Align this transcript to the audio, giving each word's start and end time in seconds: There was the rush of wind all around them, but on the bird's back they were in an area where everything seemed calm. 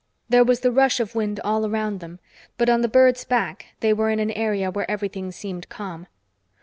There 0.29 0.43
was 0.43 0.61
the 0.61 0.71
rush 0.71 0.99
of 0.99 1.13
wind 1.13 1.39
all 1.43 1.63
around 1.63 1.99
them, 1.99 2.17
but 2.57 2.71
on 2.71 2.81
the 2.81 2.87
bird's 2.87 3.23
back 3.23 3.67
they 3.81 3.93
were 3.93 4.09
in 4.09 4.17
an 4.19 4.31
area 4.31 4.71
where 4.71 4.89
everything 4.89 5.31
seemed 5.31 5.69
calm. 5.69 6.07